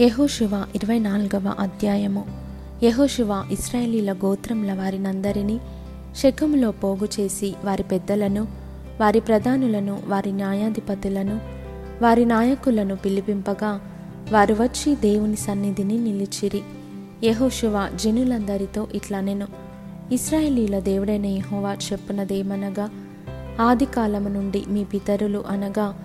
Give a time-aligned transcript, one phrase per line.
[0.00, 2.24] యహోశివ ఇరవై నాలుగవ అధ్యాయము.
[2.82, 5.60] యహోశివ ఇస్రాయేలీల గోత్రముల వారినందరినీ
[6.16, 8.48] శకములో పోగు చేసి వారి పెద్దలను
[9.00, 11.40] వారి ప్రధానులను వారి న్యాయాధిపతులను
[12.02, 13.80] వారి నాయకులను పిలిపింపగా
[14.32, 16.62] వారు వచ్చి దేవుని సన్నిధిని నిలిచిరి.
[17.24, 19.48] యహోశివ జనులందరితో ఇట్లా నేను
[20.12, 22.90] ఇస్రాయేలీల దేవుడైన యహోవా చెప్పునదేమనగా
[23.60, 25.98] ఆది కాలము నుండి మీ పితరులు అనగా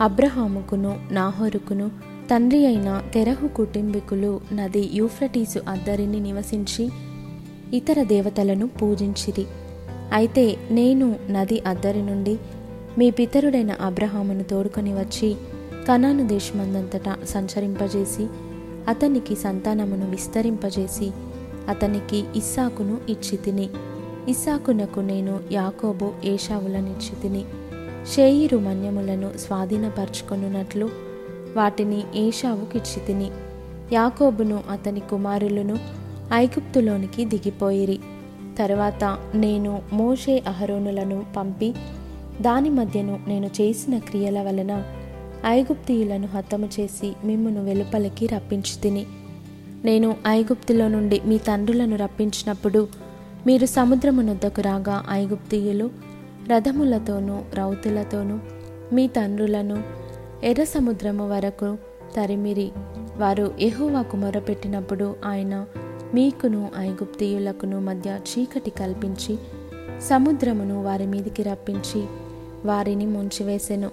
[0.00, 6.84] అబ్రహాముకును నాహోరుకును తండ్రి అయిన తెరహు కుటుంబీకులు నది యూఫ్రటీసు అద్దరిని నివసించి
[7.72, 9.44] ఇతర దేవతలను పూజించిరి.
[10.12, 12.34] అయితే నేను నది అద్దరి నుండి
[12.98, 15.36] మీ పితరుడైన అబ్రహామును తోడుకొని వచ్చి
[15.88, 18.26] కనాను దేశమందంతటా సంచరింపజేసి
[18.88, 21.12] అతనికి సంతానమును విస్తరింపజేసి
[21.68, 23.68] అతనికి ఇస్సాకును ఇచ్చి తిని
[24.28, 27.42] ఇస్సాకునకు నేను యాకోబు ఏషావులనిచ్చి తిని
[28.14, 30.86] షేయిరు మన్యములను స్వాధీనపరచుకొనున్నట్లు
[31.56, 33.30] వాటిని ఏషావుకిచ్చి తిని
[33.92, 35.78] యాకోబును అతని కుమారులను
[36.34, 37.98] ఐగుప్తులోనికి దిగిపోయిరి.
[38.58, 41.74] తరువాత నేను మోషే అహరోనులను పంపి
[42.40, 44.82] దాని మధ్యను నేను చేసిన క్రియల వలన
[45.46, 49.06] ఐగుప్తీయులను హతము చేసి మిమ్మను వెలుపలికి రప్పించి తిని
[49.84, 52.88] నేను ఐగుప్తులో నుండి మీ తండ్రులను రప్పించినప్పుడు
[53.46, 55.90] మీరు సముద్రమునొద్దకు రాగా ఐగుప్తీయులు
[56.48, 58.38] రథములతోనూ రౌతులతోనూ
[58.92, 59.76] మీ తండ్రులను
[60.46, 61.78] ఎర్ర సముద్రము వరకు
[62.16, 62.70] తరిమిరి.
[63.16, 65.66] వారు ఎహోవాకు మొరపెట్టినప్పుడు ఆయన
[66.14, 69.38] మీకును ఐగుప్తీయులకును మధ్య చీకటి కల్పించి
[70.00, 72.06] సముద్రమును వారి మీదికి రప్పించి
[72.64, 73.90] వారిని ముంచివేసెను.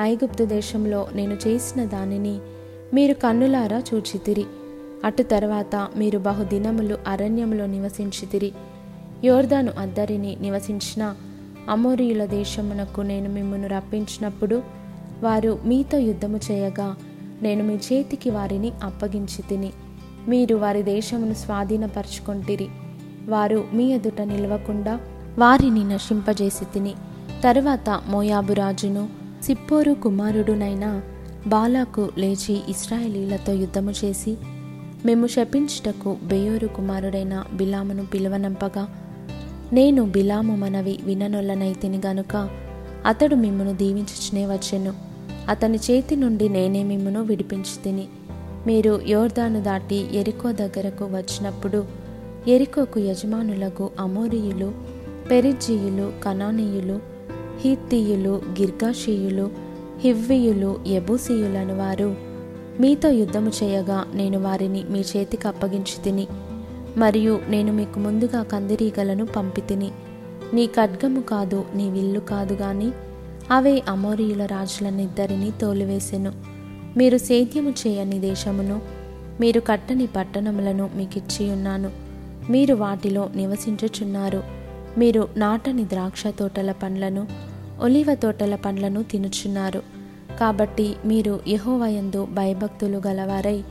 [0.00, 2.38] ఐగుప్తు దేశంలో నేను చేసిన దానిని
[2.94, 4.44] మీరు కన్నులారా చూచితిరి.
[5.04, 8.52] అటు తర్వాత మీరు బహుదినములు అరణ్యంలో నివసించితిరి.
[9.24, 11.14] యోర్దాను అద్దరిని నివసించిన
[11.70, 14.79] అమోరియుల దేశమునకు నేను మిమ్మను రప్పించినప్పుడు
[15.22, 16.96] వారు మీతో యుద్ధము చేయగా
[17.42, 19.70] నేను మీ చేతికి వారిని అప్పగించి తిని
[20.28, 22.68] మీరు వారి దేశమును స్వాధీనపరచుకొంటిరి.
[23.28, 25.00] వారు మీ ఎదుట నిలవకుండా
[25.38, 26.94] వారిని నశింపజేసి తిని
[27.44, 29.08] తరువాత మోయాబు రాజును
[29.42, 31.00] సిప్పోరు కుమారుడునైన
[31.46, 34.36] బాలాకు లేచి ఇస్రాయేలీలతో యుద్ధము చేసి
[35.04, 38.88] మేము శపించుటకు బేయోరు కుమారుడైన బిలామును పిలువనంపగా
[39.72, 42.48] నేను బిలాము మనవి విననొల్లనైతిని గనుక
[43.06, 45.09] అతడు మిమ్మను దీవించుచునే వచ్చెను.
[45.50, 48.08] అతని చేతి నుండి నేనే మిమ్మను విడిపించి తిని
[48.66, 51.84] మీరు యోర్దాను దాటి ఎరికో దగ్గరకు వచ్చినప్పుడు
[52.48, 54.72] ఎరికోకు యజమానులకు అమోరియులు
[55.30, 57.00] పెరిజ్జీయులు కనానీయులు
[57.60, 59.50] హీత్తీయులు గిర్గాషీయులు
[59.98, 62.16] హివ్వీయులు ఎబూసీయులను వారు
[62.80, 66.26] మీతో యుద్ధము చేయగా నేను వారిని మీ చేతికి అప్పగించి తిని
[66.96, 69.90] మరియు నేను మీకు ముందుగా కందిరీగలను పంపితిని.
[70.54, 72.92] నీ ఖడ్గము కాదు నీ విల్లు కాదు కానీ
[73.50, 76.32] అవే అమోరియుల రాజులనిద్దరినీ తోలివేసెను.
[76.96, 78.80] మీరు సేద్యము చేయని దేశమును
[79.40, 81.90] మీరు కట్టని పట్టణములను మీకిచ్చి ఉన్నాను.
[82.50, 84.42] మీరు వాటిలో నివసించుచున్నారు.
[84.98, 87.26] మీరు నాటని ద్రాక్ష తోటల పండ్లను
[87.80, 89.82] ఒలివ తోటల పండ్లను తినుచున్నారు.
[90.40, 93.62] కాబట్టి మీరు యహోవయందు భయభక్తులు గలవారై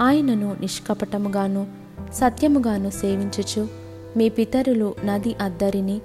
[0.00, 1.66] ఆయనను నిష్కపటముగాను
[2.14, 3.68] సత్యముగాను సేవించుచు
[4.16, 6.00] మీ పితరులు నది అద్దరిని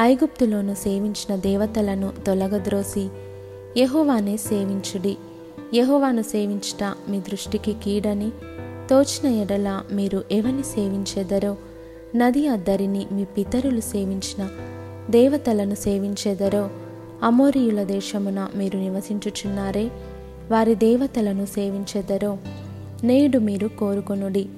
[0.00, 3.08] ఐగుప్తులోను సేవించిన దేవతలను తొలగద్రోసి
[3.76, 5.16] యహోవానే సేవించుడి.
[5.74, 8.30] యహోవాను సేవించుట మీ దృష్టికి కీడని
[8.90, 11.56] తోచిన ఎడల మీరు ఎవని సేవించెదరో
[12.16, 14.48] నది అద్దరిని మీ పితరులు సేవించిన
[15.10, 16.70] దేవతలను సేవించెదరో
[17.22, 19.90] అమోరియుల దేశమున మీరు నివసించుచున్నారే
[20.50, 22.38] వారి దేవతలను సేవించెదరో
[23.04, 24.48] నేడు మీరు కోరుకొనుడి.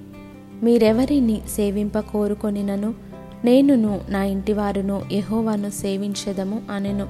[0.62, 3.07] మీరెవరిని సేవింప కోరుకొనినను?
[3.44, 7.06] నేనును నా ఇంటివారును యహోవాను సేవించెదము అనెను.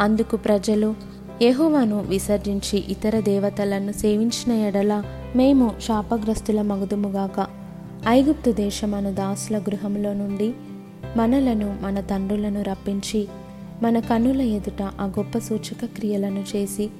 [0.00, 0.94] అందుకు ప్రజలు
[1.42, 5.02] యహోవాను విసర్జించి ఇతర దేవతలను సేవించిన ఎడల
[5.36, 7.46] మేము శాపగ్రస్తుల మగుదుముగాక.
[8.08, 10.52] ఐగుప్తు దేశమను దాసుల గృహంలో నుండి
[11.16, 13.28] మనలను మన తండ్రులను రప్పించి
[13.82, 16.90] మన కన్నుల ఎదుట ఆ గొప్ప సూచక క్రియలను చేసి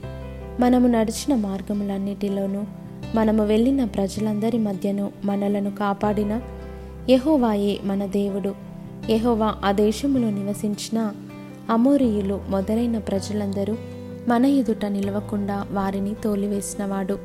[0.60, 2.64] మనము నడిచిన మార్గములన్నిటిలోనూ
[3.14, 6.40] మనము వెళ్ళిన ప్రజలందరి మధ్యను మనలను కాపాడిన
[7.10, 8.54] యహోవాయే మన దేవుడు.
[9.10, 11.12] యహోవా ఆ దేశములో నివసించిన
[11.70, 13.76] అమోరియులు మొదలైన ప్రజలందరూ
[14.28, 17.18] మన ఎదుట నిలవకుండా వారిని తోలివేసినవాడు.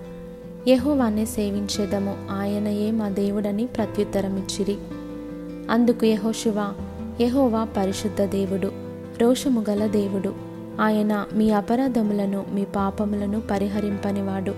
[0.67, 4.77] యహోవానే సేవించేదము ఆయనయే మా దేవుడని ప్రత్యుత్తరమిచ్చిరి.
[5.69, 6.73] అందుకు యహోశువ
[7.21, 8.71] యహోవా పరిశుద్ధ దేవుడు
[9.21, 10.33] రోషము గల దేవుడు
[10.81, 14.55] ఆయన మీ అపరాధములను మీ పాపములను పరిహరింపనివాడు.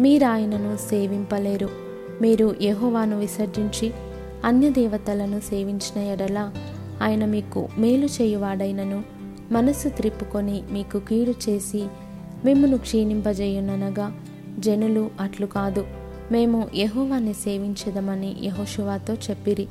[0.00, 1.68] మీరాయనను సేవింపలేరు.
[2.22, 3.92] మీరు యహోవాను విసర్జించి
[4.44, 6.52] అన్య దేవతలను సేవించిన ఎడల
[7.02, 9.02] ఆయన మీకు మేలు చేయువాడైనను.
[9.52, 11.86] మనస్సు త్రిప్పుకొని మీకు కీడు చేసి
[12.44, 14.12] మిమ్మను క్షీణింపజేయుననగా
[14.58, 15.86] జనులు అట్లు కాదు.
[16.32, 19.68] మేము యహోవాని సేవించేదమని యహోశివాతో చెప్పిరి.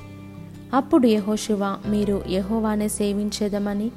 [0.73, 3.91] అప్పుడు యహోశువ మీరు యహోవానే సేవించేదమని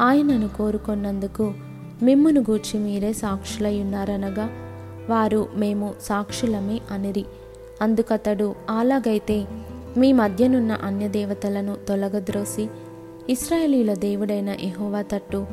[0.00, 1.54] ఆయనను కోరుకున్నందుకు
[2.02, 4.50] మిమ్మును గూర్చి మీరే సాక్షులై ఉన్నారనగా
[5.10, 7.24] వారు మేము సాక్షులమే అనిరి.
[7.82, 9.46] అందుకతడు అలాగైతే
[9.96, 12.68] మీ మధ్యనున్న అన్యదేవతలను తొలగద్రోసి
[13.28, 15.46] ఇస్రాయేలీల దేవుడైన యహోవా తట్టు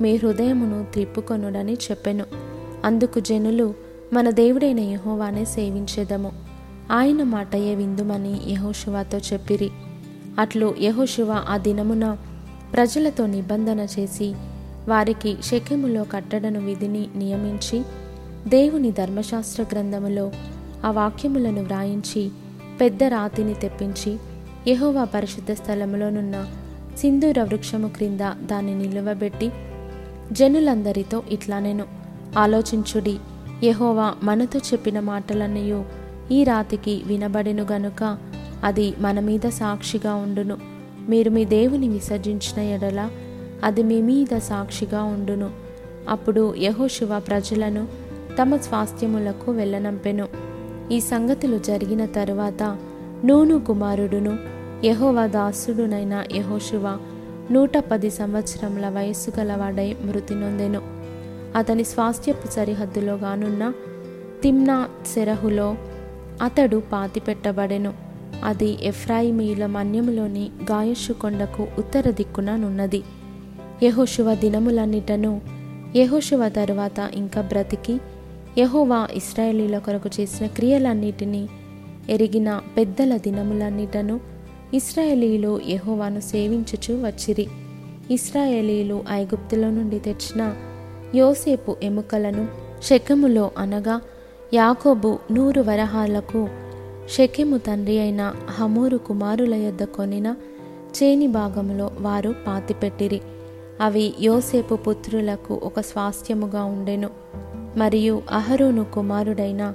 [0.00, 2.24] మీ హృదయమును త్రిప్పుకొనుడని చెప్పెను.
[2.84, 3.74] అందుకు జనులు
[4.12, 6.32] మన దేవుడైన యహోవానే సేవించేదము.
[6.90, 9.70] ఆయన మాటయే విందుమని యహోశివాతో చెప్పిరి.
[10.38, 12.16] అట్లు యహోశివ ఆ దినమున
[12.72, 14.34] ప్రజలతో నిబంధన చేసి
[14.88, 17.82] వారికి శకెములో కట్టడను విధిని నియమించి
[18.46, 20.32] దేవుని ధర్మశాస్త్ర గ్రంథములో
[20.84, 22.30] ఆ వాక్యములను వ్రాయించి
[22.80, 24.16] పెద్ద రాతిని తెప్పించి
[24.68, 26.46] యహోవా పరిశుద్ధ స్థలములోనున్న
[26.98, 29.50] సింధూర వృక్షము క్రింద దాన్ని నిలువబెట్టి
[30.32, 31.84] జనులందరితో ఇట్లా నేను
[32.38, 33.18] ఆలోచించుడి
[33.64, 35.84] యహోవా మనతో చెప్పిన మాటలన్నయు
[36.32, 38.18] ఈ రాతికి వినబడిను గనుక
[38.64, 40.56] అది మన మీద సాక్షిగా ఉండును.
[41.08, 43.10] మీరు మీ దేవుని విసర్జించిన ఎడల
[43.64, 45.50] అది మీ మీద సాక్షిగా ఉండును.
[46.08, 47.88] అప్పుడు యహోశివ ప్రజలను
[48.42, 50.28] తమ స్వాస్థ్యములకు వెళ్ళనంపెను.
[50.92, 52.78] ఈ సంగతులు జరిగిన తరువాత
[53.24, 54.38] నూను కుమారుడును
[54.84, 56.98] యహోవ దాసుడునైన యహోశివ
[57.50, 60.80] నూట పది సంవత్సరముల వయస్సు గలవాడై మృతి నొందెను.
[61.56, 63.72] అతని స్వాస్థ్యపు సరిహద్దులో గానున్న
[64.42, 65.76] తిమ్నా సెరహులో
[66.42, 67.92] అతడు పాతిపెట్టబడెను
[68.44, 73.02] అది ఎఫ్రాయిమీల మన్యములోని గాయషు కొండకు ఉత్తర దిక్కున నున్నది.
[73.82, 75.40] యహోశివ దినములన్నిటను
[75.96, 78.00] యహోశివ తరువాత ఇంకా బ్రతికి
[78.58, 81.48] యహోవా ఇస్రాయేలీల కొరకు చేసిన క్రియలన్నిటినీ
[82.08, 84.20] ఎరిగిన పెద్దల దినములన్నిటను
[84.74, 87.46] ఇస్రాయేలీలు యహోవాను సేవించుచు వచ్చిరి.
[88.10, 90.54] ఇస్రాయేలీలు ఐగుప్తులో నుండి తెచ్చిన
[91.14, 92.48] యోసేపు ఎముకలను
[92.82, 94.00] శకములో అనగా
[94.54, 96.48] యాకోబు నూరు వరహాలకు
[97.08, 100.34] షెకెము తండ్రి అయిన హమూరు కుమారుల యొద్ద కొనిన
[101.02, 103.20] చేని భాగంలో వారు పాతిపెట్టిరి.
[103.80, 107.10] అవి యోసేపు పుత్రులకు ఒక స్వాస్థ్యముగా ఉండెను.
[107.76, 109.74] మరియు అహరోను కుమారుడైన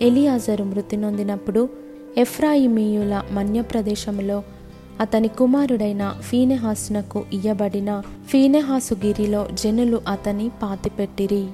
[0.00, 1.68] ఎలియాజరు మృతి నొందినప్పుడు
[2.18, 4.42] ఎఫ్రాయిమీయుల మన్యప్రదేశంలో
[5.00, 11.44] అతని కుమారుడైన ఫీనెహాసునకు ఇయ్యబడిన ఫీనెహాసు గిరిలో జనులు అతని పాతిపెట్టిరి.